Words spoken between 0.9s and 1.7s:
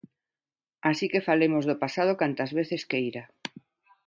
que falemos